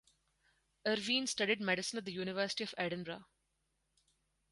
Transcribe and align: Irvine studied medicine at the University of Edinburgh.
Irvine 0.83 1.27
studied 1.27 1.61
medicine 1.61 1.99
at 1.99 2.05
the 2.05 2.11
University 2.11 2.63
of 2.63 2.73
Edinburgh. 2.75 3.23